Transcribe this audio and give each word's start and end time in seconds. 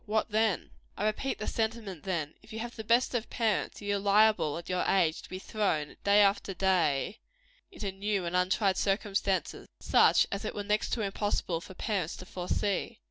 What 0.07 0.31
then? 0.31 0.71
I 0.97 1.05
repeat 1.05 1.37
the 1.37 1.45
sentiment, 1.45 2.05
then: 2.05 2.33
if 2.41 2.51
you 2.51 2.57
have 2.57 2.75
the 2.75 2.83
best 2.83 3.13
of 3.13 3.29
parents, 3.29 3.83
you 3.83 3.97
are 3.97 3.99
liable, 3.99 4.57
at 4.57 4.67
your 4.67 4.81
age, 4.87 5.21
to 5.21 5.29
be 5.29 5.37
thrown, 5.37 5.95
day 6.03 6.21
after 6.23 6.55
day, 6.55 7.19
into 7.71 7.91
new 7.91 8.25
and 8.25 8.35
untried 8.35 8.77
circumstances 8.77 9.67
such 9.79 10.25
as 10.31 10.43
it 10.43 10.55
were 10.55 10.63
next 10.63 10.89
to 10.93 11.01
impossible 11.01 11.61
for 11.61 11.75
parents 11.75 12.15
to 12.17 12.25
foresee. 12.25 12.97